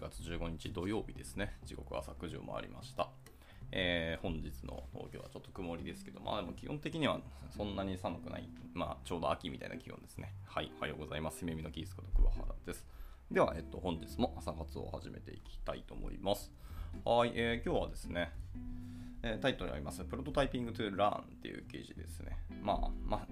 [0.00, 1.52] 10月15日土曜日ですね。
[1.66, 3.10] 時刻は朝9時を回りました。
[3.70, 7.20] えー、本日の東京はちょっと曇りですけど、まあでも基本的には
[7.54, 10.32] そんなに寒くない、まあちょうど秋みたいな気温ですね。
[10.46, 11.40] はい、おはようございます。
[11.42, 12.86] 夢見のキースこと桑原です。
[13.30, 16.50] では、えっと、本日も朝活を始めていきたいと思います。
[17.04, 18.32] はい、えー、今日はですね、
[19.22, 22.38] えー、タイトルにあります、プロトタイピングトゥーランっていう記事ですね。
[22.62, 23.26] まあ、まあ、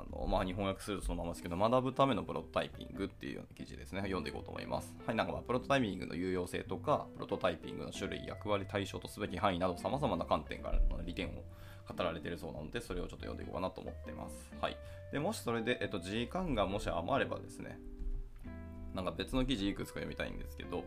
[0.00, 4.00] あのまあ、日本訳するとそのままですけど、学ぶためのプロトタイピングっていうような記事ですね。
[4.02, 4.94] 読んでいこうと思います。
[5.06, 11.44] はい、なんかまあプロトタイピングの有用性とか、プロトタイピングの種類、役割、対象とすべき範囲など、様々な観点からの利点を
[11.88, 14.50] 語られているそうなので、それをちょっと読んでいこうかなと思ってます。
[14.60, 14.76] はい。
[15.12, 17.78] で、もしそれで、えっと、時間がもし余ればですね、
[18.94, 20.84] なんか別の記事いくつか読みたいんですけど、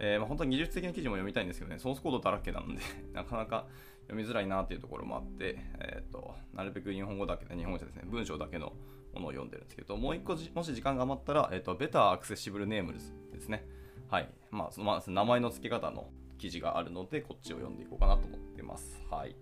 [0.00, 2.80] えー、まあ、本当は技術的な記事も読みたいんですけどね、ソースコードだらけなんで
[3.12, 3.66] なかなか
[4.02, 8.72] 読みづらいなっていうところもあって、えーと、なるべく日本語だけで、日本語じゃですね、文章だけの
[9.14, 13.66] ものを読んでるんですけど、もう一個もし時間が余ったら、えーと、ベターアクセシブルネームズですね。
[14.08, 14.28] はい。
[14.50, 19.02] まあ、そのまあ、名前の付け方の記事があるので、こっちを読んでいこうかなと思ってます。
[19.10, 19.36] はい。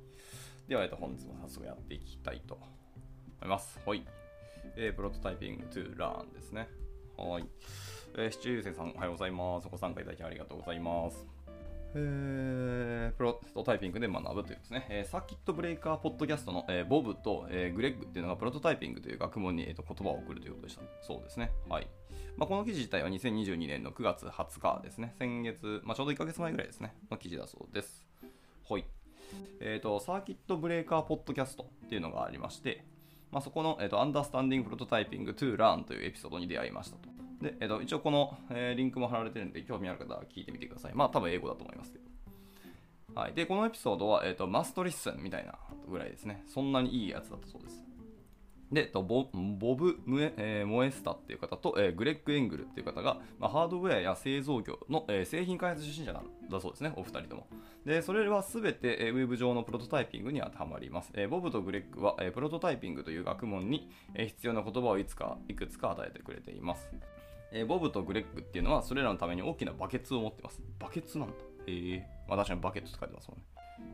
[0.67, 2.67] では、えー、と本日も早速やっていきたいと思
[3.45, 3.79] います。
[3.87, 4.05] はい。
[4.77, 6.69] えー、プロトタイピング to learn ですね。
[7.17, 7.47] はい。
[8.19, 9.69] えー、七流星さん、おはようございます。
[9.69, 11.27] ご参加いただきありがとうございます。
[11.95, 20.83] えー、プロトタイピングで学ぶというですね、えー、サーキットブレイカーポッドキャストの、えー、ボブと、えー、グレッグっていうのがプロトタイピングという学問に、えーと、言葉を送るということでした。
[21.03, 21.51] そうですね。
[21.69, 21.87] はい。
[22.39, 25.15] まあ、この記事自体は2022年の9月20日ですね。
[25.19, 26.95] 先月、まあ、ちょうど1ヶ月前ぐらいですね。
[27.11, 28.03] の記事だそうです。
[28.69, 28.85] はい。
[29.61, 32.83] えっ、ー、と、サーキットブレイカーポッドキャストっていうのがありまして、
[33.31, 37.16] まあ、そこの、えーと、Understanding Prototyping to Learn というエピソードに出会いましたと。
[37.41, 40.95] で、えーと、一応この、えー、リンクも貼られてるんで、興味ある方は聞いてみてください。
[40.95, 42.05] まあ多分英語だと思いますけど。
[43.15, 46.43] はい、で、このエピソードは、えーと、マストリッスンみたいなぐらいですね。
[46.47, 47.83] そんなにいいやつだったそうです。
[48.71, 57.47] で、ボボブムエ、えー、モエスタっていう方と、えー、グレッグ・エングルっていう方が、まあ、ハードウェアや製造業の、えー、製品開発出身者なんだそうですね、お二人とも。
[57.85, 61.13] で、それはすべて、えー、ウェブ上のプロトタイピングに当てはまります。
[61.15, 66.91] えー、ボブとグレッグは、えー、プロトタイピングという学問に、えー、必要な言葉をいつかいくつか与えてくれています。
[67.53, 70.63] えー、ボブとグレッグっていうのはそれらのために大きなバケツを持ってます。
[70.79, 71.35] バケツなんだ。
[71.35, 72.01] へえー。
[72.29, 73.45] まあ確かにバケツって書いますもんね。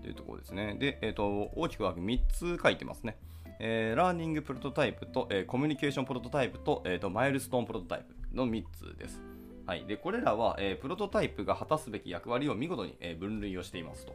[0.03, 0.77] というところですね。
[0.79, 3.17] で、えっ、ー、と、大きく分け3つ書いてますね。
[3.59, 9.23] えー、ラーニングプロトタイプと、えー、コミュニケーションプロトタイプと、えーと、マイルストーンプロトタイプの3つです。
[9.67, 14.15] はい、でこれらは、えー、プロトタイプが果たすべき役割を見事に、えー、分類をしていますと。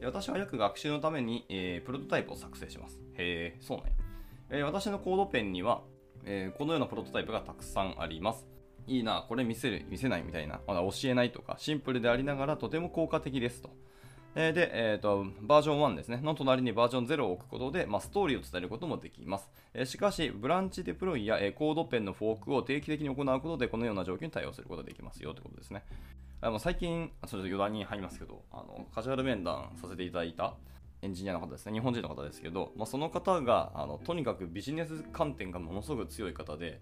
[0.00, 3.02] で私は約学習のために、えー、プロトタイプを作成します。
[3.18, 3.92] へえ、そうなんや。
[4.48, 5.82] えー、私のコードペンには、
[6.24, 8.46] えー、このようなプロトタイプがたくさんあります。
[8.86, 13.70] いいな、これ見せる、見せないみたいな、まだ教えないとか、シンプルでありながらとても効果的ですと。
[14.38, 19.50] えで、えーと、バージョン1ですね、の隣にバージョン0を置くことで、まあ、ストーリーを伝えることもできます。
[19.72, 25.84] えしかし、ブランチデプロイや、えコードペンのフォークを定期的に行うことで、このような状況に対応することができますよということですね。
[26.42, 30.54] あの最近、それ余談に入りますけど、あのカジュアル面談させていただいた
[31.00, 36.80] エンジニアの方ですね、日本人の方ですけど、まあ、その方があのとにかくビジネス観点がものすごく強い方で、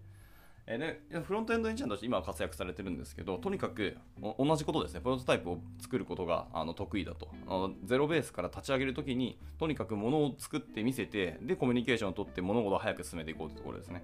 [0.66, 3.96] えでフロントエンドエンジニアとして今は活躍されてるんですけど、とにかく
[4.38, 7.74] 同じことですね、プロトタイプを作ることがあの得意だとあの。
[7.84, 14.02] ゼロベースから立ち上げるときに、とにかくものを作ってみせて、で、コミュニケーションを取って物事を早く進めていこうというところですね。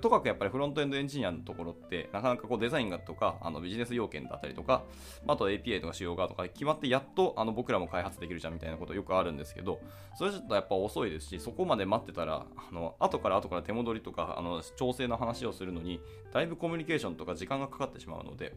[0.00, 4.82] とかくやっぱりフロントエンドエンジニアのところって、なかなかこうデザインがとか、あのビジネス要件だったりとか、
[5.26, 9.80] あと API とか仕様がとか決まってやっとあの僕らも開発できるじゃんみたいなことよくあるんですけど、
[10.16, 16.00] それちょっとやっぱ遅いですし、そこまで待ってたら、あの後から後から手戻りとかあの調整の話をするのに、
[16.32, 18.54] だいぶコミュニケーションとか時間がかかってしまうので、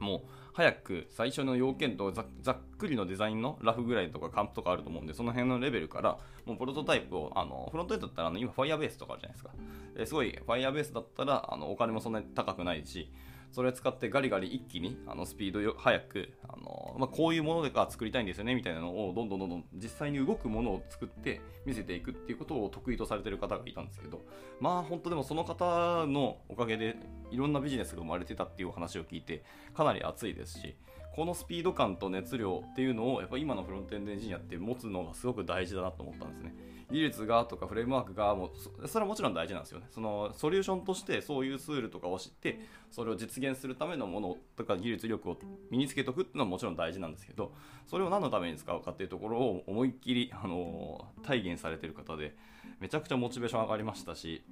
[0.00, 0.20] もう
[0.52, 9.50] 早く最初の要件とざっくりのデザインのラフぐらいとかカンプとかあると思うんで、その辺のレベルから、もうプロトタイプを、あのフロントエンドだったらあの今ファイアベースとかあるじゃないですか。
[9.98, 13.10] えすごいファイアベースだったらあのお金もそんなに高くないし、
[13.50, 24.20] それを使ってガリガリ一気にあのスピードよ速くあの、まあ、こういうものが作りたいんですよねみたいなのをどんどんどんどん実際に動くものを作って見せていくっていうことを得意とされてる方がいたんですけど
[24.60, 26.96] まあ本当でもその方のおかげで
[27.30, 29.42] いろんなビジネスが生まれてたっていうお話を聞いて
[29.74, 30.76] かなり熱いですし
[31.18, 36.54] このスピード感と熱量っていうのをやっぱ今のフロントエンドエンジニアって持つのがすごく大事だなと思ったんですね。
[36.92, 39.86] 技術がとかフレームワークがもうそれはもちろん大事なんですよね。
[39.90, 42.60] そのソリューションとしてそういうツールとかを知って
[42.92, 45.38] それを実現するためのものとか技術力を
[45.72, 47.52] 身につけておくっていうのはもちろん大事なんですけど
[47.88, 52.36] それを何のために使うかっていうところを思いっきり、あの体現されてる方で
[52.78, 54.44] めちゃくちゃモチベーション上がりましたし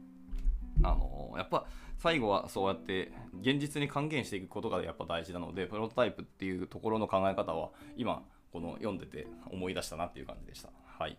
[0.83, 1.67] あのやっぱ
[1.99, 10.71] 最後はそうやって現実に還元していくことがやっぱ大事なのでプロトタイプっていうところの考え方は今この読んでて思い出したなっていう感じでした。
[10.85, 11.19] はい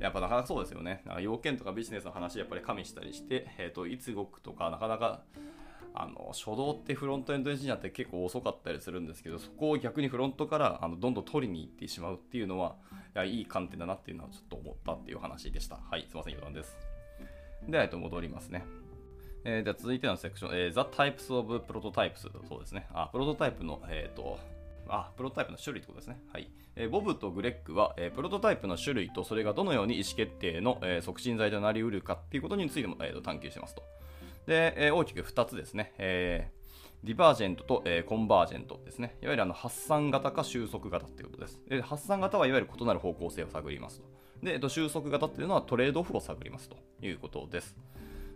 [0.00, 1.02] やっぱなかなかそうですよね。
[1.06, 5.22] なんか要件とかビジネスの話やっぱり加味したりして、えーと、いつ動くとかなかなか
[5.94, 12.76] あの初動ってフロントエンドエンジニアって結構遅かったりするんですけどそこを逆にフロントからあのどんどん取りに行ってしまうっていうのは
[13.14, 16.97] いやいい観点だなっていうのはちょっと思ったっていう話でしたはいすいません余談です
[17.66, 18.64] で、えっと、戻りますね
[19.44, 22.86] えー、では続いてのセクション、えー、The Types of Prototypes そうですね。
[22.92, 24.38] あ、プロトタイプの、えっ、ー、と、
[24.88, 26.20] あ、プロトタイプの種類ってことですね。
[26.32, 26.50] はい。
[26.76, 33.82] えー、ボブとグレッグは、えー、プロトタイプの種類とそれがどのように意思決定の、えー、促進剤となりうるかっていうことについても、えーと、探求してますと。
[34.46, 35.92] で、えー、大きく2つですね。
[35.98, 39.16] えー、ディバージェントと、えー、コンバージェントですね。
[39.22, 41.60] いわゆるあの発散型か収束型っていうことです。
[41.68, 44.06] で発散型はいわゆる異なる方向性を探りますと。
[44.42, 47.76] で、えーと、収束型っていうのはトレードオフを探りますということです。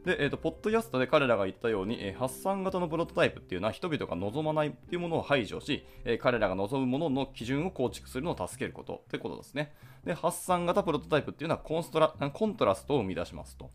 [0.04, 9.72] で、えーと、ポッドキャストで彼らが言ったように、えー、発散型のプロトタイプっていうのは人々が望まないっていうものを排除し、えー、彼らが望むものの基準を構築するのを助けることってことですね。
[10.04, 13.70] で、発散型プロトタイプっていうのはコンストラコントラストを生み出しますと。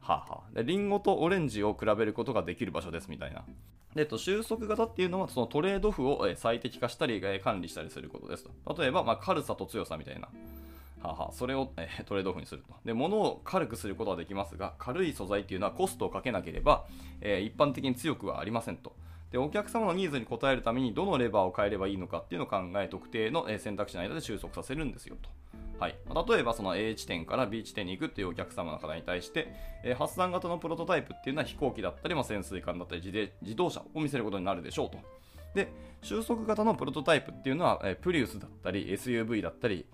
[0.00, 3.44] はあ、はあ、でリンゴとオレンジを比べることができる場所ですみたいな。
[3.94, 8.74] で、と、収束型っていうのは、そのトレードオフを最適化したり、管理したりすることですと。
[8.76, 10.28] 例えば、まあ、軽さと強さみたいな。
[11.08, 12.74] ははそれを、えー、トレードオフにすると。
[12.84, 16.86] で、物を軽くすることはできますが、軽い素材っていうのはコストをかけなければ、
[17.20, 18.92] えー、一般的に強くはありませんと。
[19.30, 25.28] で、お客様のニーズに応えるためにどのレバーを変えればいいのかっていうのを考え、特定の選択肢の間で収束させるんですよと。
[25.78, 25.96] はい、
[26.28, 29.52] 例えばその A 地点から B 地点に行くっていうお客様の方に対して、
[29.82, 34.98] えー、発散型のプロトタイプっていうのは飛行機だったり、まあ、潜水艦だったり自自動車を見せることになるでしょうと。
[35.54, 35.68] で、
[36.02, 39.84] 収束型のプロトタイプっていうのは、えー、プリウスだったり SUV だったり、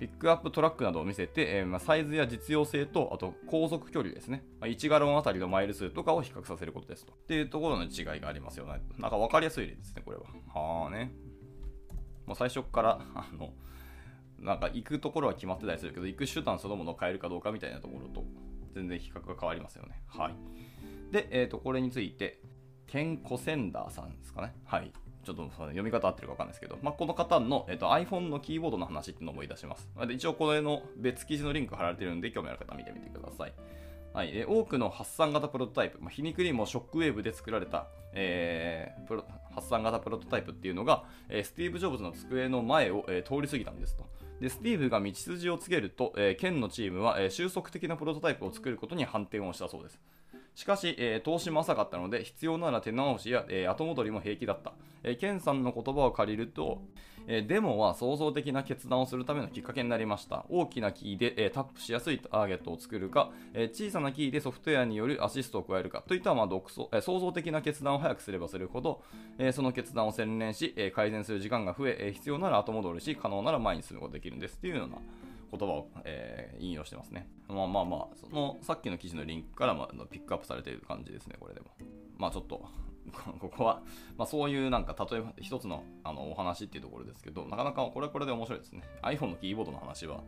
[0.00, 4.42] ピックアップトラックなどを見せて、えー、まあ、サイズや実用性と、あと航続距離ですね。
[4.58, 7.12] まあ、1ガロンあたりのマイル数とかを比較させることですと。
[7.12, 8.80] っていうところの違いがありますよね。
[8.98, 10.22] なんか分かりやすい例ですね、これは。
[10.54, 11.12] はあね。
[12.24, 13.52] もう最初から、あの、
[14.38, 18.24] なんか行くところは決まってたりするけど、行く手段そのものを変えるかどうかみたいなところと、
[18.74, 20.02] 全然比較が変わりますよね。
[20.06, 21.12] はい。
[21.12, 22.40] で、えっ、ー、と、これについて、
[22.86, 24.54] ケン・コセンダーさんですかね。
[24.64, 24.90] はい。
[25.34, 29.88] ちょっと読み方合ってるか分かんないですけど、まあ、この方の、えーと、iPhone のキーボードの話っていうのを思い出します。
[30.06, 33.52] で一応これの別記事のリンク貼られてるんで、興味ある方見てみてください。
[34.12, 39.24] はい、え多くの発散型プロトタイプ、まあ、皮肉にもショックウェーブで作られた、えー、プロ
[39.54, 44.04] 発散型プロトタイプっていうのが、えー、スティーブ・ジョブズの机の前を、えー、通り過ぎたんですと。
[44.40, 50.00] でスティーブが道筋を告げると、え、県のチームは、え、収束的なプロトタイプを作ることに反転をしたそうです。
[50.60, 54.74] しかし、えー、投資も浅かったので、必要なら手直しや、えー、後戻りも平気だった。
[55.02, 56.82] えー、ケンさんの言葉を借りると、
[57.26, 60.44] えデモは創造的な決断をするためのきっかけになりました。
[60.50, 69.02] 大きなキーで、えタップしやすいターゲットを作るか、え小さなキーでソフトウェアによるアシストを加えるかといった、まあ独創え創造的な決断を早くすればするほど、
[69.38, 74.96] えその決断を洗練し、え改善する時間が増ええ必要なら後戻りし、可能なら前に進むことができるんですっていうような
[75.50, 77.28] 言葉を、えー、引用してますね。
[77.48, 81.66] まあまあまあ、そのさっきの記事のリンクから、まあ、ピックアップされている感じですね、これでも。
[82.16, 82.64] まあちょっと、
[83.40, 83.82] ここは、
[84.16, 88.82] まあ、そういうなんか、例えば一つのあのお話っていうところですけど、なかなかこれはこれで面白いですね。
[89.02, 90.22] iPhone のキーボードの話は、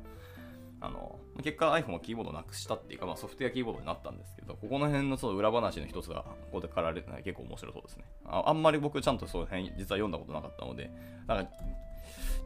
[0.81, 8.43] あの結果 iPhone はキーボードをなくしたっていうか、まあ、ソフトウェアキーボードになったんですけど、ここの辺のその裏話の一つがここでかられてない結構面白そうですねあ。
[8.47, 10.91] あんまり僕ちゃんとその辺実は読んだことなかったので、
[11.29, 11.53] なんか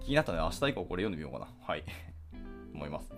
[0.04, 1.48] 気になったので明日以降これ読んでみようかな。
[1.66, 1.84] はい。
[2.74, 3.12] 思います。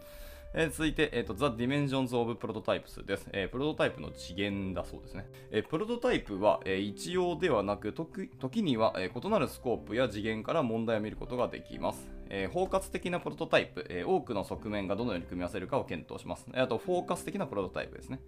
[0.55, 5.27] えー、続いて、えーと、The Dimensions of Prototypes です、えー、プロトタイプの次元だそうですね。
[5.51, 12.11] えー、プロトタイプは、え一様ではなく時には、え異なるスコープや次元から問題を見ることができます。
[12.31, 16.47] え包括的なプロトタイプ、え多くの側面がどのように組み合わせるかを検討します。
[16.55, 18.21] あと、フォーカス的なプロトタイプですね。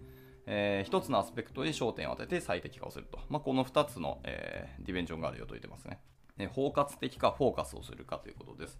[0.45, 3.19] えー、一つのアスペクトに焦点を当てて最適化をすると。
[3.29, 5.99] まあ、この2つの、え、ディメンションがあるよと言ってますね。
[6.37, 8.79] え包括的かフォーカスをするかということです。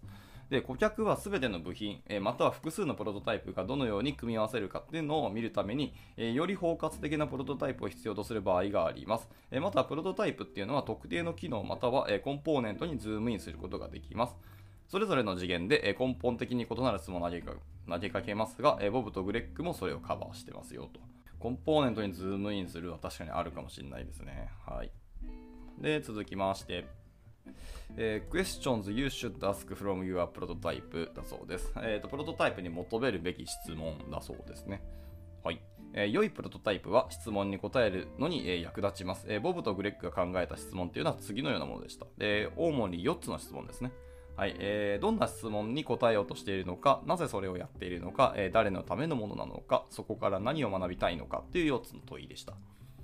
[0.50, 14.36] で顧客は全ての部品、えまたは複数のプロトタイプがどのように組み合わせるかっていうのを見るために、えより包括的なプロトタイプを必要とする場合があります、えまたプロトタイプっていうのは特定の機能または、えコンポーネントにズームインすることができます。
[14.88, 17.54] それぞれの次元で、え根本的に異なる質問を投げか
[17.88, 21.00] 投げかけますが、えボブとグレッグもそれをカバーしてますよと。
[21.38, 24.50] コンポーネントにズームインするは確かにあるかもしれないですね。
[24.64, 24.92] はい。
[25.78, 27.01] で続きまして。
[27.96, 31.72] えー、questions you should ask from your prototype だそうです。
[31.76, 34.82] えーと、プロトタイプに求めるべき質問だそうですね。
[35.44, 35.60] はい。
[35.94, 42.06] えー、良いプロトタイプは質問に答えるのに、えー、役立ちます、えー、ボブとグレッグが考えた質問というのは次のようなものでした。
[42.16, 43.92] で主に4つの質問ですね。
[44.34, 52.54] はいえー、どんな質問に答えようとしているのか、なぜそれをやっているのか、えー、誰のためのものなのか、そこから何を学びたいのかという4つの問いでした。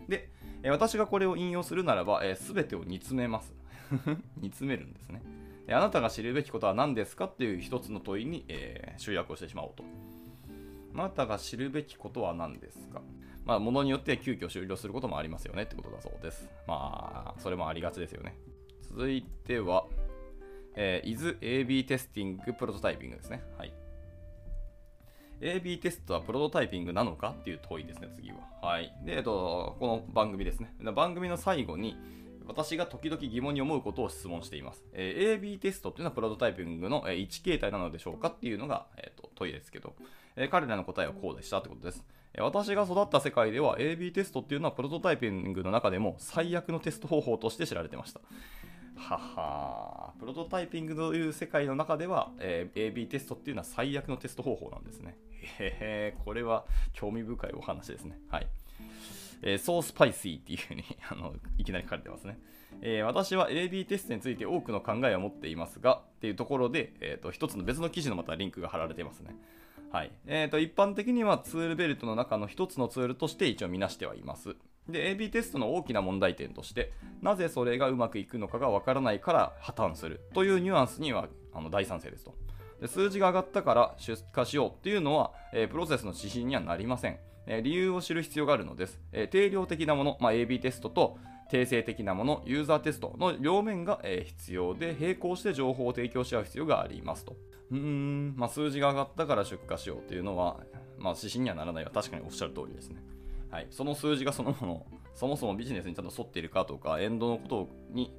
[0.08, 0.30] で、
[0.62, 3.54] え、私がこれを引用するならば、す、え、べ、てを煮詰めます。
[4.40, 5.22] 煮詰めるんですね。
[5.70, 9.84] あなたが知るべきことは何ですかっていう一つの問いに、えー、集約をしてしまおうと。
[10.94, 13.02] あなたが知るべきことは何ですか
[13.44, 16.50] まあ、ものによって急遽終了することもありますよねってことだそうです。
[16.66, 18.36] まあ、それもありがちですよね。
[18.82, 19.86] 続いては、
[20.74, 23.42] えー、is AB テスティングプロトタイピングですね。
[23.56, 23.72] はい。
[25.40, 28.38] AB テストはプロトタイピングなのかっていう問いですね、次は。
[28.60, 28.92] はい。
[29.04, 30.74] で、えっと、この番組ですね。
[30.94, 31.96] 番組の最後に、
[32.46, 34.82] 私が時々疑問に思うことを質問しています。
[34.92, 39.94] えー、AB テストっていうのはプロトタイピングの、え1形態なのでしょうかっていうのが、えーと、問いですけど、
[40.34, 42.04] えー、彼らの答えはこうでしたってことです。
[42.40, 48.20] 私が育った世界では AB テストっていうのはプロトタイピングの中でも最悪のテスト方法として知られてました。
[48.98, 55.16] ははプロトタイピングという世界の中では、えー、AB テストっていうのは最悪のテスト方法なんですね。
[55.58, 58.18] へへこれは興味深いお話ですね。
[58.28, 58.46] はい。
[59.42, 62.38] えー、ソースパイシーっていうふうに あのいきなり書かれてますね。
[62.80, 69.34] えー、私は AB テストについて多くの考えを持っていますが、っていうところで、えーと、一つの別の記事のまたリンクが貼られてますね。
[69.90, 74.56] はいえーと、一般的にはツールベルトの中の一つのツールとして一応見なしてはいます。
[74.88, 82.34] で、AB テストの大きな問題点として、なぜそれがうまくいくのかがわからないから破綻するというニュアンスにはあの大賛成ですと。
[82.80, 87.18] で数字が上がったから出荷しようっていうのは、えー、プロセスの指針にはなりません。
[87.46, 89.00] えー、理由を知る必要があるのです。
[89.12, 91.18] えー、定量的なもの、まあ、AB テストと
[91.50, 97.36] 定性的なもの、ユーザーテストの両面が、え必要で、並行して情報を提供し合う必要がありますと。
[97.70, 100.60] うーん、まあ、数字が上がったから出荷しようっていうのは、
[100.98, 103.02] まあ、指針にはならないは確かにおっしゃる通りですね。
[103.50, 108.14] はい、その数字がそのもの、そもそもビジネスにちゃんと沿っているかとか、エンドのことに、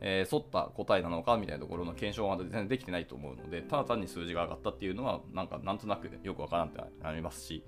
[0.00, 7.64] えー、沿った答えなのかみたいなところの検証が全然できてないと思うので、ただ単に数字が上がったっていうのは、なんかなんとなくよくわからんってなりますし、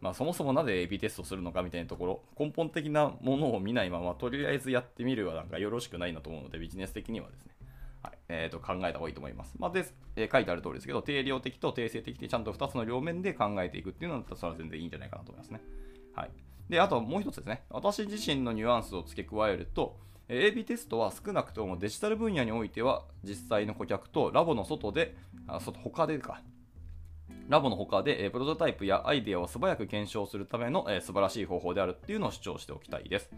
[0.00, 7.54] まあ、そもそもなぜ AB テストするのかみたいなところ、根本的なものを見ないまま、とりあえずやってみるはなんかよろしくないなと思うので、ビジネス的にはですね、
[8.02, 9.54] はいえー、と考えた方がいいと思います。
[9.58, 9.84] まあ、で、
[10.16, 15.60] えー、書いてある通りですけど、定量的と定性的でちゃんと2つの両面で考えていくっていうのは、それは全然いいんじゃないかなと思いますね。
[16.16, 16.30] はい。
[16.68, 25.14] で、あともう一つですね、私自身のニュアンスを付け加えると、AB テストは少なくともデジタル分野においては実際の顧客とラボの外で、
[25.46, 26.42] あ外他でか、
[27.48, 33.30] ラボの他で、プロトタイプやアイデアを素早く検証するための、え素晴らしい方法であるっていうのを主張しておきたいです。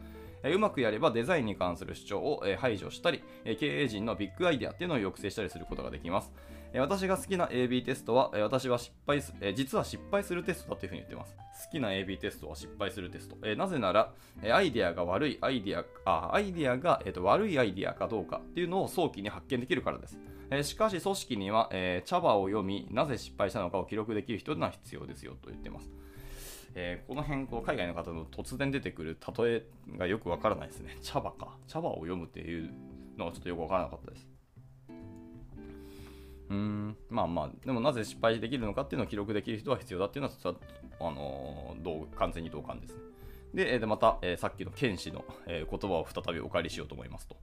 [0.42, 6.32] えうまくやればデザインに関する主張を、え排除したり、え経営陣のビッグアイデアっていうのを抑制したりすることができます。
[6.74, 11.34] 私が好きな AB テストは、私は失敗す、実は失敗するテストだというふうに言ってます。
[11.64, 13.36] 好きな AB テストは失敗するテスト。
[13.56, 14.12] なぜなら、
[14.52, 20.18] アイデアが悪いアイデア、あアイデアが、えーと、悪いアイデアかどうかっていうのを早期に発見できるからです。
[20.62, 25.90] しかし組織には、え茶葉を読み、なぜ失敗したのかを記録できる人が必要ですよと言ってます。
[26.74, 30.98] えー、この辺こう海外の方の突然出てくる例えがよくわからないですね。
[31.02, 31.56] 茶葉か。
[31.66, 32.70] 茶葉を読むっていう
[33.16, 34.37] のがちょっとよくわからなかったです。
[36.50, 40.54] うん、まあまあ、でもなぜ失敗できるのかっていうのを記録できる人は必要だっていうのは、
[41.00, 43.02] あのー、完全に同感ですね。
[43.54, 47.36] で、でまた、えー、さっきの剣士の、えー、言葉を再びお借りしようと思いますと。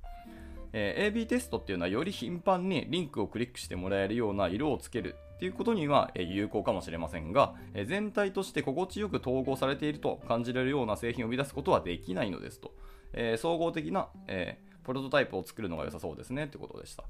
[0.73, 12.73] えー、AB テストっていうのはより頻繁にリンクをクリックしてもらえるような色をつけるっていうことには、有効かもしれませんが、全体として心地よく統合されていると感じられるような製品を生み出すことはできないのですと。
[13.13, 17.03] え総合的な、えプロトタイプを作るのが良さそうですねってことでした。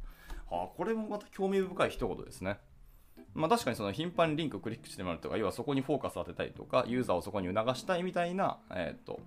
[0.50, 2.60] はあ、これもまた興味深い一言ですね。
[3.34, 9.20] まあ、確かにその頻繁にリンクをクリックしてもらうとか、要はそこにフォーカスを当てたりとか、ユーザーをそこに促したいみたいな、えっ、と、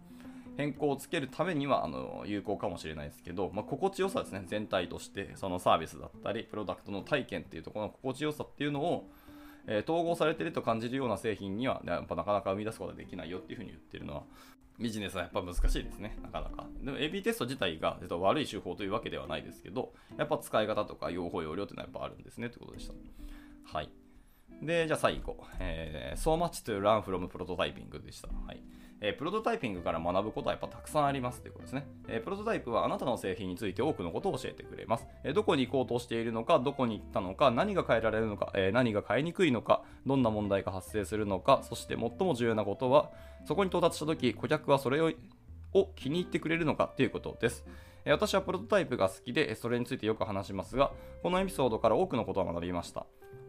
[0.56, 9.08] 変更をつけるためにはあの有効かもしれないですけど、まあ、心地よさですね、全体として、そのサービスだったり、プロダクトの体験っていうところの心地よさっていうのを、
[9.66, 14.22] えー、統合されてると感じるような製品には、やっぱなかなか生み出すことができないよっていうふうに言ってるのは、
[14.78, 16.66] ビジネスはやっぱ難しいですね、なかなか。
[16.82, 22.94] でも AB テスト自体が悪い手法というわけではないですけど、やっぱ使い方とか用法用量というのはやっぱあるんですねということでした。
[23.64, 23.90] はい。
[24.62, 28.28] で、じゃあ最後、えー、So much to learn from prototyping でした。
[28.28, 28.62] はい。
[29.00, 35.06] えー、プロトタイピングから学ぶことはやっぱたくさんありますということですね、えー、プロトタイプはあなたの製品について多くのことを教えてくれます。
[35.24, 43.10] えー、どこに行こうとしているのか、どこに行ったのか、何が変えられるのか、え何が変えにくいのか、どんな問題が発生するのか、そして最も重要なことは、
[43.46, 45.12] そこに到達したとき、顧客はそれを
[45.74, 47.64] を気に入ってくれるのかということです。
[48.06, 53.06] 私はプロトタイプが好きで、それについてよく話しますが、このエピソードから多くのことを学びました。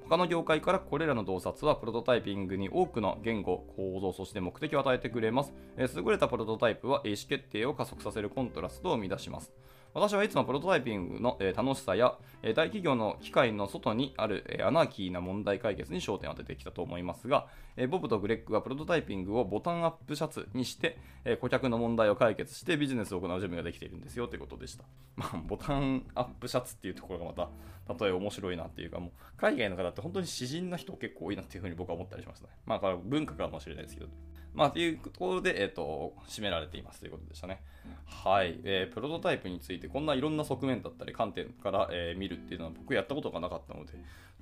[0.10, 5.54] 他の業界からこれらの洞察はプロトタイピングに多くの言語、構造、そして目的を与えてくれます。
[5.78, 9.54] 優れたプロトタイプは意思決定を加速させるコントラストを生み出します。
[9.94, 24.84] 私はいつもプロトタイピングの、え楽しさや、え大企業の機械の外にある、えアナーキーな問題解決に焦点を当ててきたと思いますが、えボブとグレッグはプロトタイピングをボタンアップシャツにして、え顧客の問題を解決してビジネスを行う準備ができているんですよということでした。
[25.18, 32.50] まあ、ボタンアップシャツっていうところがまた例え面白いなっていうか、もう海外の方って本当に詩人な人結構多いなっていうふうに僕は思ったりしますね。
[32.66, 34.10] まあ、これは文化かもしれないですけど。
[34.54, 37.62] まあ、っていうところで、えっ、ー、と、締められていますということでしたね。
[38.06, 38.60] はい。
[38.64, 43.94] えー、プロトタイプについて、こんないろんな側面だったり、観点から、えー、見るっていうのは僕やったことがなかったので、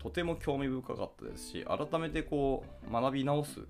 [0.02, 3.62] とても興味深かったですし、改めてこう、学び直す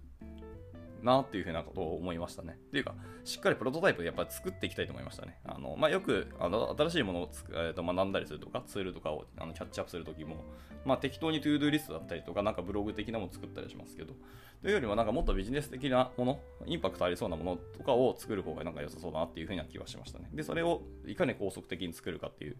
[1.03, 2.53] なっていうふうなことを思いましたね。
[2.53, 5.39] っていうか、しっかりプロトタイプでやっぱり作っていきたいと思いましたね。
[5.45, 10.43] あのまあ、よくあの新しいものをつ、えー、と学んだりするとか、ツールとかをあのキャッチアップするときも、
[10.85, 14.13] まあ、適当に to do リストだったりとか、なんかブログ的なものを作ったりしますけど、
[14.61, 20.29] というよりもなんかもっとビジネス的なもの、インパクトありそうなものとかを作る方がなんか良さそうだなっていうふうな気はしましたね。
[20.33, 22.57] で、それをいかに高速的に作るかっていう、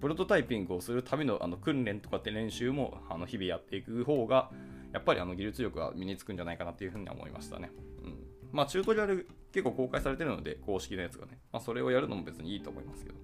[0.00, 4.50] プロトタイピングをするためのあの訓練とかって練習もあの日々やっていく方が、
[4.92, 7.70] やっぱりあの技術力は身につくんじゃないかなっていうふうに思いましたね。
[8.04, 13.16] うんまあ、チュートリアル結構公開されてるので、公式のやつがね、まあ、それをやるのも別にいいと思いますけど。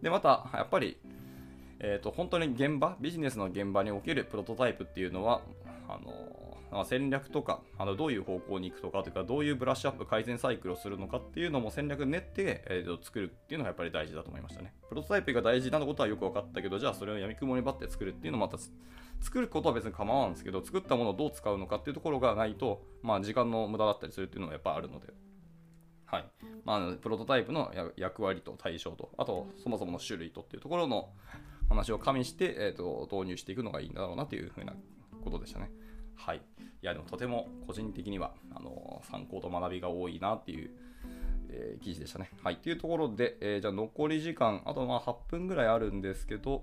[0.00, 0.96] で、また、やっぱり、
[1.80, 5.42] えっ、ー、と、本当に現場、ビジネスの現場におけるプロトタイプっていうのは、
[5.88, 6.49] あの、
[6.84, 14.72] 戦略とか、あのどういう方向に行くとかというか、どういうブラッシュアップ改善サイクルをするのかっていうのも戦略練って、えー、作るっていうのがやっぱり大事だと思いましたね。
[14.88, 18.58] プロトタイプが大事なことはよく分かったけど、じゃあそれを闇雲にばって作るっていうのもまた
[19.20, 25.08] 作ることは別に構わんですけど、作ったものをどう使うのかっていうところがないと、まあ時間の無駄だったりするっていうのはやっぱあるので、
[26.10, 26.24] はい。
[26.64, 31.10] まあ、プロトタイプの役割と対象と、あと、そもそもの種類とっていうところの
[31.68, 34.74] 話を加味して、えーと、導入していくのがいいんだろうなというふうな
[35.22, 35.70] ことでしたね。
[36.26, 36.36] はい。
[36.36, 36.40] い
[36.82, 40.70] や、でもとても個人的には、あの参考と学びが多いなっていう、
[41.48, 42.30] えー、記事でしたね。
[42.42, 42.56] はい。
[42.56, 46.62] というところで、えー、じゃ残り時間、あとまあ8分ぐらいあるんですけど、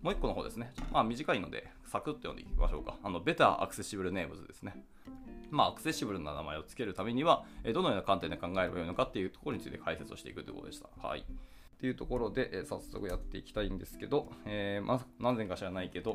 [0.00, 0.72] もう1個の方ですね。
[0.92, 2.96] まあ短いので、サクッと読んでいきましょうか。
[3.02, 4.84] あの、ベターアクセシブルネームズですね。
[5.50, 10.88] まあ、アクセシブルな名前を付けるためには、えどのような観点で考えればよいのかっていうところについて解説をしていくということでした。
[11.06, 11.20] はい。
[11.20, 11.24] っ
[11.78, 16.14] ていうところで、え早速やっていきたいんですけど、えー、まあ、何故か知らないけど、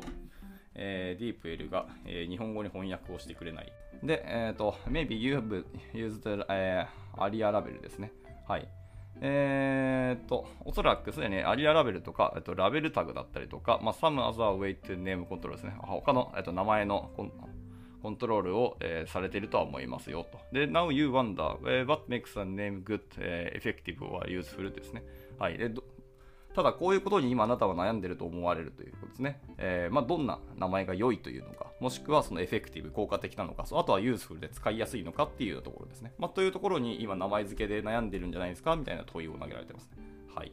[0.78, 3.72] えー、DeepL が、えー、日本語に翻訳をしてくれない。
[4.02, 8.12] で、えっ、ー、と、maybe you have used、えー、ARIA ラベルですね。
[8.46, 8.68] はい。
[9.20, 15.74] えー、と、おそらくすでにアリアラベルとか、えっと、ラベルタグだったりとか、まあ、some other way to name control ですね。
[15.78, 17.10] 他の、えっと、名前の
[18.02, 20.38] コントロールを、えー、されているとは思いますよと。
[20.52, 25.02] で、Now you wonder、uh, what makes a name good,、uh, effective or useful ですね。
[25.38, 25.58] はい。
[25.58, 25.68] で
[26.58, 29.40] ただ、こういうことに今あなたは悩んでると思われるということですね。
[29.58, 36.12] えー、まあ、どんな名前が良いというのか、もしくはそのエフェクティブ、効果的なのか、あとはユースフルで使いやすいのかっていうところですね。
[36.18, 39.90] まあ、というところに今名前付けで悩んでるんじゃないですかみたいな問いを投げられてますね。
[40.34, 40.52] はい。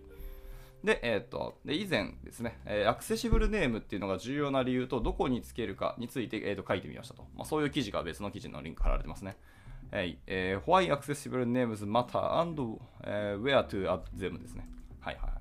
[0.83, 7.25] で、えっ、と、で、以前ですね、えー、アクセシブルネームっていうのが重要な理由と、どこにつけるかについて、えー、と書いてみましたと。
[7.35, 9.37] まあ、そういう記事が別の記事のリンク貼られてますね。
[9.89, 12.61] はい、えー、Why Accessible Names Matter and、
[13.03, 14.69] uh, Where to Add Them ですね。
[14.99, 15.34] はいはい。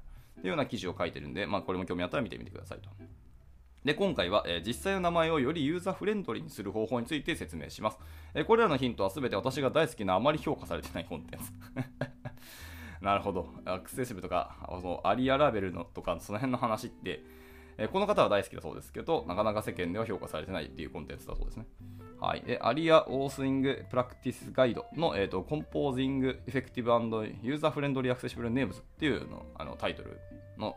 [0.47, 2.89] いうような記事を書いてるんで、まあ、これも興味あったら見てみてくださいと。
[3.85, 7.99] で、今回は、えー、実際の名前をよりユーザーフレンドリーにする方法について説明します。
[8.35, 11.53] えー、これらのヒントは全て私が大好きなあまり評価されてないコンテンツ。
[13.05, 13.53] なるほど。
[13.67, 17.23] accessible とか、その aria label のとか、その辺の話って、
[17.79, 21.67] え、この方は大好きだそうですけど、なかなか世間では評価されてないっていうコンテンツだそうですね。
[22.21, 22.43] はい。
[22.43, 26.91] で、 ARIA Authoring Practices Guide の、えーと、 Composing Effective
[27.43, 30.19] User-friendly Accessible Names っていうのあのタイトル
[30.57, 30.77] の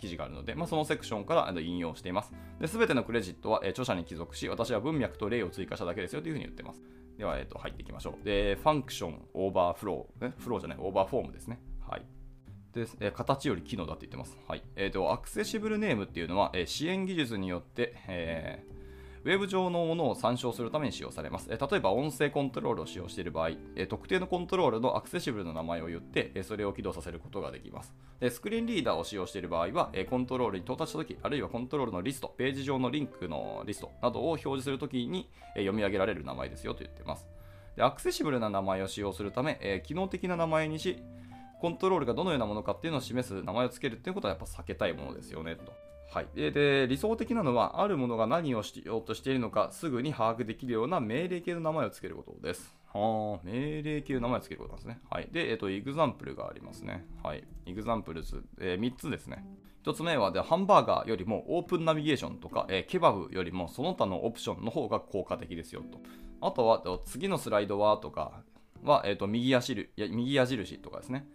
[0.00, 2.32] 記事があるので、まあ、そのセクションから引用しています。
[2.66, 6.82] すべてのクレジットは、えー、著者に帰属し、私は文脈と例を追加しただけですよというふうに言ってます。
[7.18, 8.24] では、えーと、入っていきましょう。
[8.24, 11.58] で、 function, over flow、ね、 flow じゃない、 over form ですね。
[12.80, 12.86] はい。
[13.00, 14.38] で、え、形より機能だって言ってます。
[14.46, 14.62] はい。
[14.76, 18.76] えっ、ー、と、 accessible name っていうのは、え、支援技術によって、えー
[19.26, 21.48] ウェブ上のものを参照するために使用されます。
[21.50, 27.92] え例えば音声コントロールを使用している場合、え特定のコントロールの accessible の名前を言って、えそれを起動させることができます。
[28.20, 37.26] でスクリーンリーダーを使用している場合は、えコントロールに到達したとき、あるいはコントロールのリスト、ページ上のリンクのリストなどを表示するときに、え読み上げられる名前ですよと言っています。
[37.74, 41.02] で accessible な名前を使用するため、え機能的な名前にし、
[41.60, 45.72] コントロールがどのようなものかっていうのを示す名前を付けるっていうことはやっぱ避けたいものですよねと。
[46.12, 52.74] はい、でで理想的なのは、あるものが何をしようとしているのか、すぐに把握できるような命令形の名前を付けることです。
[52.92, 55.00] はあ、命令形の名前を付けることなんですね。
[55.10, 55.28] はい。
[55.30, 57.04] で、えっ、と、 example がありますね。
[57.22, 57.44] はい。
[57.66, 59.44] examples、えー、3つですね。
[59.84, 66.00] 1つ目はで、ハンバーガーよりも open navigation とか、えー、ケバブよりもその他のオプションの方が効果的ですよと。
[66.40, 68.42] あとは、次のスライドはとか
[68.82, 71.26] は、えっ、と、右矢印右矢印とかですね。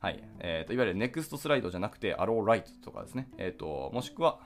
[0.00, 0.22] はい。
[0.38, 3.28] えっ、と、いわゆるネクストスライドじゃなくて、アローライトとかですね。
[3.36, 4.38] えっ、と、もしくは、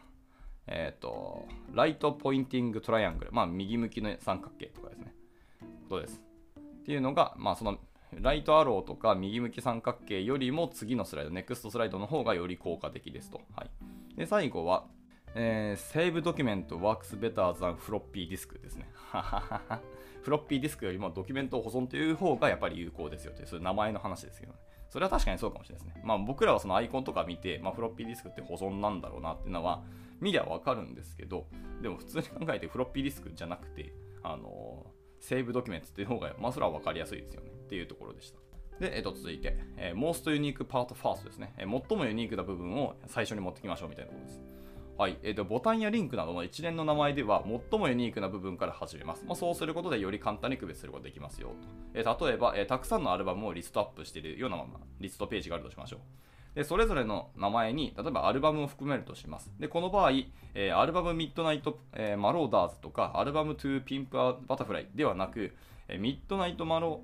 [0.67, 5.13] え、ー、と、ライトポインティングトライアングル、まあ、右向きの三角形とかですね。
[5.89, 6.23] ことです？
[6.57, 7.79] っていうのが、まあ、その、
[8.15, 13.41] ライトアローとか右向き三角形よりも次のスライド、ネクストスライドの方がより効果的ですと。
[13.57, 13.71] はい。
[14.17, 14.87] で、最後は、
[15.35, 18.89] えー、Save Document Works Better than Floppy Disk ですね。
[20.23, 24.59] フロッピーディスクよりもドキュメントを保存という方がやっぱり有効ですよという、そういう名前の話ですけどね。
[24.93, 26.03] それは確かにそうかもしれないですね。
[26.05, 29.83] まあ僕らはそのアイコンとか見て、まあ、フロッピーディスクって保存なんだろうなっていうのは
[30.21, 31.47] 見りゃわかるんですけど、
[31.81, 38.39] でも普通に考えてフロッピーディスクじゃなくて、あのー、セーブドキュメントっていう方が、まあそれはわかりやすいですよねっていうところでした。
[38.81, 41.83] で、えっと、続いて、えー、most unique part first ですね、えー。
[41.89, 44.43] 最もユニークな部分を最初に持ってきましょうみたいなことです。
[45.03, 49.25] はいえーと、ボタンやリンクなどの一連の名前では最もユニークな部分から始めます。
[49.27, 51.55] まあ、そうすることでより簡単に区別することができますよと。
[51.95, 56.01] えー、例えば、えー、たくさんのアルバムをリストアップしているような、ままリストページがあるとしましょう。
[56.55, 59.51] でそれぞれの名前に、例えばアルバムを含めるとします。
[59.59, 60.13] でこの場合、
[60.55, 65.53] えー、アルバム Midnight、えー、 Marauders とか、アルバム To Pimp Butterfly ではなく、
[65.89, 67.03] えー、 Midnight Mara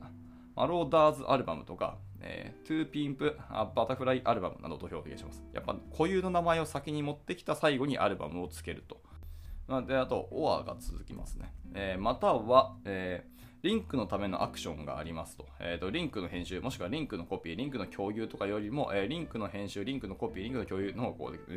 [0.55, 5.44] Marauders アルバムとか、えー、 To Pimp Butterfly アルバムなどと表現します。
[5.52, 9.00] やっぱ固有の名前を先に持ってきた最後にアルバムをつけると。
[9.87, 11.52] で、あと、OR が続きますね。
[11.74, 15.46] えー、または、えー、リンクのためのアクションがありますと。
[15.61, 21.57] えーと、リンクの編集、もしくはリンクのコピー、リンクの共有とかよりも、えー、リンクの編集、リンクのコピー、リンクの共有の方向で、 ちょっ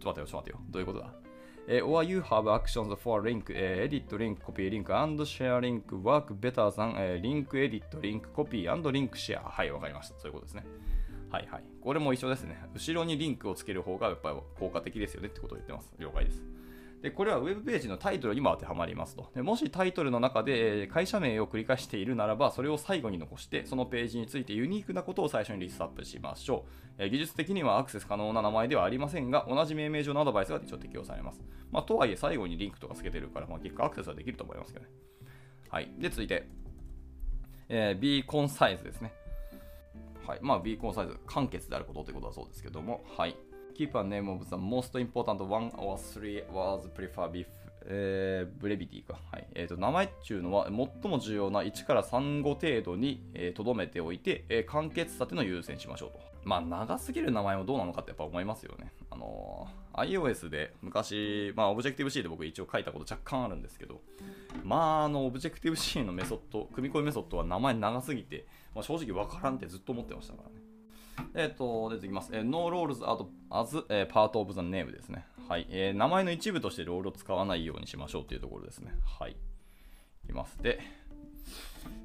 [0.00, 0.60] と待ってよ、ちょっと待ってよ。
[0.70, 1.25] どういうことだ？
[1.68, 6.70] え or you have actions for link、え edit link, copy link and share link work better
[6.70, 10.64] than、え link edit, link, copy and link share はいわかりましたそういうことですね
[11.30, 16.42] はいはいこれも一緒ですね後ろにリンクをつける方がやっぱり効果的ですよねってことを言ってます了解です
[17.06, 19.30] でこれはウェブページのタイトルにも当てはまりますと。
[19.32, 26.64] でもしタイトルの中で会社名を繰り返しているならばそれを最後に残してそのページについてユニークなことを最初にリストアップしましょ
[26.98, 31.40] う、え技術的にはアクセス可能な名前ではありませんが同じ命名上のアドバイスが一応適用されます、
[31.70, 34.90] まあ、とはいえ最後にリンクとかつけてるから、まあ、結果アクセスはできると思いますけどね。
[35.70, 35.92] はい。
[35.96, 36.48] で続いて、
[37.68, 39.12] えー、B コンサイズですね。
[40.26, 40.38] はい。
[40.42, 43.36] まあ、B コンサイズ、簡潔であることということだそうですけども、はい。
[43.76, 49.18] Keep a name of the most important one or three words prefer b e f えー、ブレビティか。
[49.30, 49.46] はい。
[49.54, 56.18] えっ、ー、と、名前っていうのは、最も重要な1から3語程度に、えー、留めておいて、えー、簡潔さっていうのを優先しましょうと。
[56.44, 58.92] まあ、長すぎる名前もどうなのかってやっぱ思いますよね。
[59.10, 64.00] あのー、iOS で昔、まあ、Objective-C で僕一応書いたこと若干あるんですけど、
[64.64, 70.56] まあ、あの、Objective-C のメソッド、組み込みメソッドは名前長すぎて、まあ、正直わからんってずっと思ってましたからね。
[71.34, 72.30] えっ、ー、と、出てきます。
[72.32, 73.04] えー、No roles
[73.50, 75.26] as、えー、part of the name ですね。
[75.48, 75.96] はい、えー。
[75.96, 78.92] 名前の一部としてロールを使わないようにしましょうというところですね。
[79.18, 79.36] はい。
[80.24, 80.60] いきます。
[80.62, 80.80] で、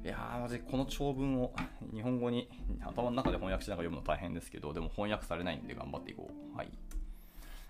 [0.04, 1.52] いやー、マジこの長文を
[1.92, 2.48] 日本語に
[2.82, 6.56] 頭の中で翻訳しながら読むの大変ですけど、でも翻訳されないんで頑張っていこう。
[6.56, 6.70] はい。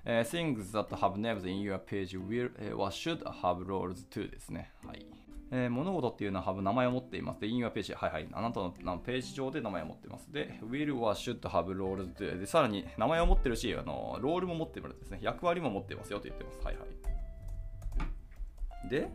[0.04, 4.72] えー、things that have names in your page will、or should have roles too ですね。
[4.84, 5.06] はい。
[5.54, 7.40] えー、物事っていうのは have 名前を持っています。
[7.40, 10.32] で、in your page、はいはい、あなたのページ上で名前を持っています。
[10.32, 15.18] で、will or should have roles でで、さらに名前を持ってるし、あのロールも持ってるんですね。
[15.20, 16.60] 役割も持ってますよと言ってます。
[16.64, 16.84] はいは
[18.86, 18.88] い。
[18.88, 19.10] で、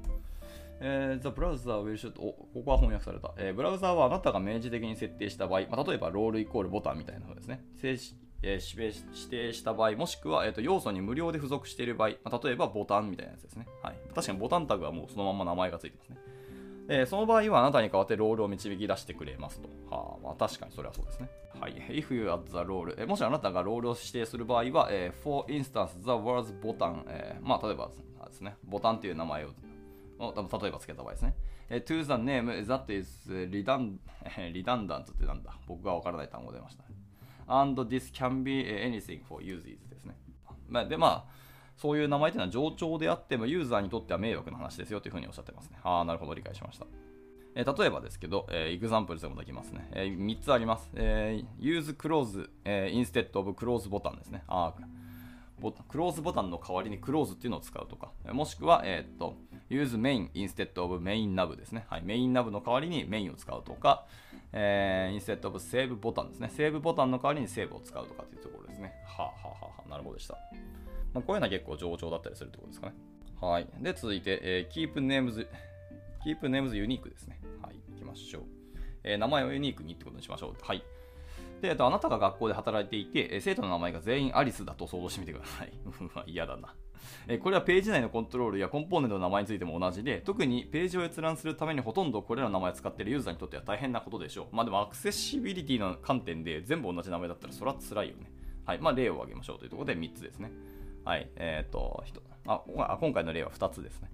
[0.79, 3.53] えー、The browser will should おここは翻訳された、えー。
[3.55, 7.63] ブラウザーはあなたが明示的に設定した場合、まあ、例えばロールイコールボタンみたいなのですね。
[8.41, 8.59] 指
[9.29, 13.67] 定した場合、もしくは、えーと、要素に無料で付属している場合、まあ、例えばボタンみたいなやつですね。
[13.81, 16.17] はい、確かにボタンタグはもうそのまま名前がついてますね。
[16.89, 19.67] えー、その場合はあなたに代わってロールを導き出してくれますと。
[19.93, 21.29] はあ、まあ、確かにそれはそうですね。
[21.59, 21.73] はい。
[21.73, 27.89] If you add the role、えー、もしあなたがロールを指定する場合は、えー、for instance, the words ボタン、えー、まあ、例えば
[28.27, 29.49] ですね、ボタンという名前を、
[30.19, 31.35] 例えばつけた場合ですね。
[31.69, 33.97] えー、to the name that is redundant,
[34.53, 36.85] redundant ってなんだ僕がわからない単語出ました。
[37.47, 40.15] And this can be anything for users ですね。
[40.69, 41.37] まあ、で、まあ、
[41.77, 45.77] そういう名前というのは冗長であってもユーザーにとっては迷惑な話ですよというふうにおっしゃってますね。
[45.83, 46.85] ああ、なるほど、理解しました。
[47.55, 49.89] えー、例えばですけど、えー、エグザンプルでもできますね。
[49.93, 50.89] えー、3つあります。
[50.95, 54.43] えー、use close、えー、instead of close ボタンですね。
[54.47, 54.73] あ
[55.89, 59.35] クローズボタンの代わりにクローズっていうのを使うとか、もしくは、えー、っと、
[59.71, 61.87] use main instead of main nav ですね。
[61.89, 64.05] はい、メインナブの代わりにメインを使うとか、
[64.53, 66.49] えー、instead of save ボタンですね。
[66.49, 68.93] セーブボタンの代わりにセーブを使うとかっていうところですね。
[69.05, 70.35] はあ、はあはあ、なるほどでした。
[71.13, 72.93] まあ、こういうのは結構上長だったりするってことですかね。
[73.41, 73.67] はい。
[73.81, 75.47] で、続いて、えー、keep names,
[76.25, 77.39] keep names unique ですね。
[77.61, 77.75] はい。
[77.91, 78.43] 行きましょう。
[79.03, 80.55] えー、名前をユニークにってことにしましょう。
[80.61, 80.83] はい。
[81.61, 85.73] で、とあなたが学校で働いていて、生徒の名前が全員アリスだと想像してみてください。
[85.85, 86.75] うん嫌だな。
[87.41, 94.55] これはページ内のコントロールやコンポーネントの名前についても同じで、特にページを閲覧するためにほとんどこれらの名前を使っているユーザーにとっては大変なことでしょう。
[94.55, 98.31] まあでもアクセシビリティの観点で全部同じ名前だったらそれは辛いよね。
[98.65, 98.79] はい。
[98.79, 100.51] まあ例を挙げましょうというところで3つですね。
[101.05, 101.29] はい。
[101.35, 102.03] えっ、ー、と、
[102.45, 102.61] あ、
[102.99, 104.09] 今回の例は2つですね。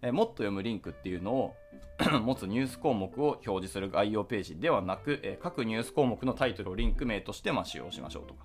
[0.00, 1.56] えもっと読むリンクっていうのを
[2.22, 8.44] 持つニュース項目を表示する概要ページではなく、え各ニュース項目のタイトルをリンク名としてま使用しましょうとか。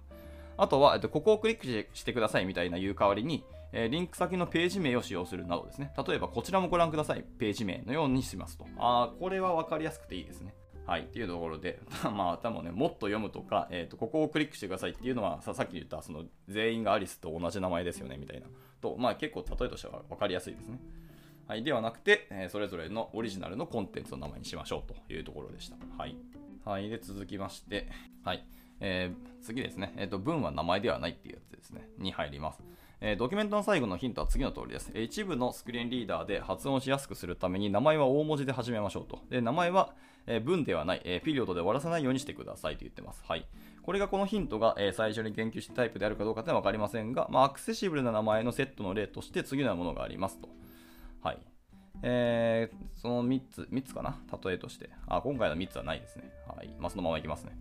[0.57, 5.91] あとは、えっと、ここをクリックしてくださいみたいな言う代わりに、え、リンク先のページ名を使用するなどですね。
[6.07, 7.23] 例えば、こちらもご覧ください。
[7.39, 8.65] ページ名のようにしますと。
[8.77, 10.53] ああ、これは分かりやすくていいですね。
[10.85, 11.79] はい、っていうところで、
[12.13, 18.47] まあ、多分ね、もっと読むとか、えーと、ここをクリックしてくださいっていうのは、ささっき言ったその全員がアリスと同じ名前ですよねみたいな、
[18.81, 20.79] と、まあ、結構例えとしては分かりやすいですね。
[21.47, 25.77] はい、ではなくて、えー、それぞれのオリジナルのコンテンツの名前にしましょうというところでした。
[25.97, 26.15] はい。
[26.65, 27.87] はい、で、続きまして、
[28.23, 28.45] はい。
[28.79, 32.61] えー、次ですね、えーと、文は名前ではないっていうやつですね、に入ります。
[33.05, 39.19] えー、ドキュメントの最後のヒントは次の通りです、えー、一部のスクリーンリーダーで発音しやすくするために名前は大文字で始めましょうと。
[39.29, 39.93] で名前は、
[40.25, 43.21] えー、文ではない、えピリオドで終わらせないようにしてくださいと言ってます。
[43.27, 43.45] はい。
[43.81, 50.47] これがこのヒントが、え最初に言及したタイプであるかどうかというのは分かりませんが、まあ、アクセシブルな名前のセットの例として次のようなものがありますと。
[51.21, 51.39] はい。
[52.03, 54.17] えー、その3つ、3つかな？
[54.45, 54.89] 例えとして。
[55.07, 56.31] あ、今回の3つはないですね。
[56.47, 56.69] はい。
[56.79, 57.51] まあ、そのままいきますね。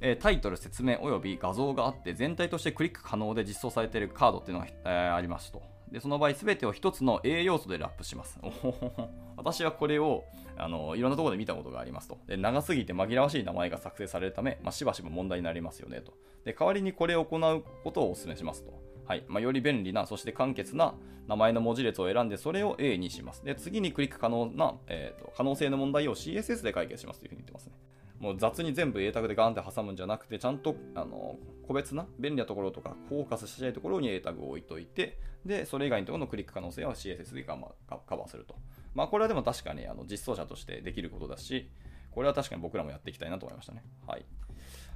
[0.00, 5.62] えタイトル、説明および画像があって全体としてクリック可能で実装されているカードっていうのが、えー、ありますと。
[5.90, 8.38] でその場合、すべてを1つの A 要素でラップします。
[9.36, 10.24] 私はこれを
[10.56, 12.18] あのいろんなところで見たことがありますと。
[12.26, 16.12] で長すぎて紛らわしい名前が作成されるため、まあ、しばしば問題になりますよねと。
[16.44, 18.72] で代わりにこれを行うことをお勧めしますと。
[19.06, 20.94] はいまあ、より便利な、そして簡潔な
[21.26, 23.42] 名前の文字列を選んで、それを A にします。
[23.42, 27.72] で次にクリック可能な、えーと可能性の問題を CSS で解決しますというふうに言ってますね。
[28.18, 38.56] もう雑に全部 A タグでガンって挟むんじゃなくて、ちゃんとあの個別な便利なところとか、フォーカスしたいところに A タグを置いといて、で、それ以外のところのクリック可能性は CSS でカバーすると。
[38.94, 41.70] まあ、これはでも確かにあの実装者としてできることだし、
[42.10, 43.84] これは確かに僕らもやっていきたいなと思いましたね。
[44.06, 44.24] はい。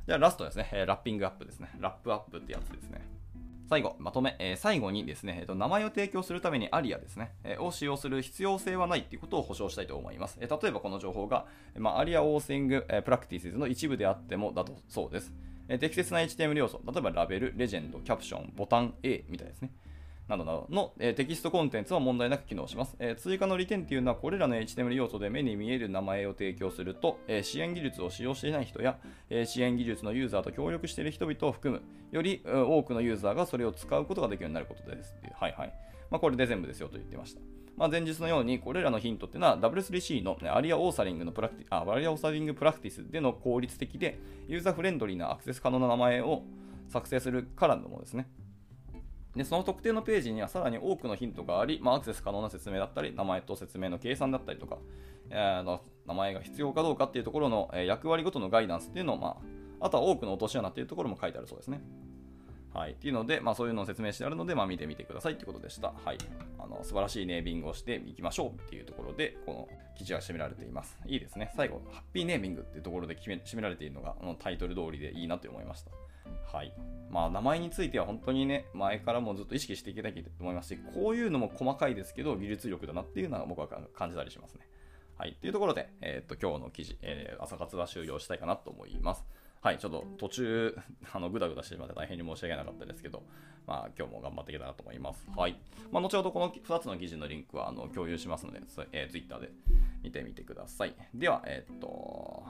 [0.07, 1.71] じゃあラストですね、ラッピングアップですね。
[1.79, 3.22] ラップアップってやつですね。
[3.73, 10.37] 最後、まとめ、えー、最後にですね、えーと、名前を提供するためにアリアですね、えー、を使用する必要性はないということを保証したいと思います。
[10.43, 11.47] えー、例えばこの情報が、
[11.79, 15.33] まあ、アリアオーセング、えー、プラクティスの一部であってもだとそうです。
[15.69, 19.71] えー、適切な HTML 要素、例えばラベル、レジェンド、キャプション、ボタン A みたいですね。
[20.37, 28.99] などなどの、え、テキストコンテンツは問題なく機能します、え、追加の利点というのはこれらの HTML 要素で目に見える名前を提供すると、え、支援技術を使用していない人や、
[29.31, 35.75] え支援技術のユーザーと協力している人々を含むより多くのユーザーがそれを使うことができるようになることですはいはい。
[36.11, 37.41] まあ、これで全部ですよと言ってました。
[37.77, 46.43] まあ、前日のように、これらのヒントっていうのは W3C の ARIA Authoring の Practi あ ARIA Authoring Practices での効率的でユーザーフレンドリーなアクセス可能な名前を
[46.91, 48.29] 作成するからのものですね。
[49.37, 54.79] でその特定のページにはさらに多くのヒントがあり、まあ、アクセス可能な説明だったり、名前と説明の計算だったりとか、
[55.31, 59.39] えー、名前が必要かどうかっていうところの、え、役割ごとのガイダンスっていうのを、ま
[59.81, 61.81] あ、あとは多くの落とし穴っていうところも書いてあるそうですね。
[62.75, 62.93] はい。
[62.93, 65.93] っていうので、まあそういうのを説明してあるので、まあ見てみてくださいってことでした。
[66.05, 66.19] はい。
[66.59, 70.99] あの、素晴らしいネーミングをしていきましょうっていうところで、この記事は締められています。
[71.07, 71.53] いいですね。
[71.55, 75.91] 最後、ハッピーネーミングっていうところで決め締められているのが、あのタイトル通りでいいなと思いました。
[76.53, 76.73] はい。
[77.11, 84.67] まあ、名前については本当にね、前からもずっと意識していきたいと思いますし、こういうのも細かいですけど、技術力だなっていうのは僕は感じたりしますね。
[85.19, 85.37] はい。
[85.41, 89.25] というところで、えー、っと、今日の記事、えー、朝活は終了したいかなと思います。
[89.61, 90.77] はい、ちょっと途中、
[91.13, 93.23] あの、ぐだぐだしてしまって大変に申し訳なかったですけど、
[93.67, 95.31] まあ、今日も頑張っていけたらと思います。
[95.37, 95.57] はい。
[95.93, 98.61] まあ、後ほどこの2つの記事のリンクは、あの、共有しますので、
[98.93, 99.51] えー、Twitter で
[100.03, 100.95] 見てみてください。
[101.15, 102.43] では、えー、っと、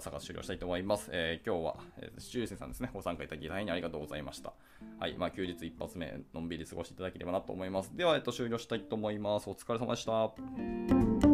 [0.00, 1.10] 朝活終了したいと思います。
[1.12, 4.54] えー、今日は、えー、シチュさんですね、ご参加いただき大変にありがとうございました。
[4.98, 7.94] はい、まあ、休日一発目、のんびり過ごしていただければなと思います。
[7.94, 9.48] では、えっと、終了したいと思います。
[9.48, 11.29] お疲れ様でした。